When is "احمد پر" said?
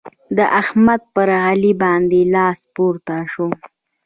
0.61-1.29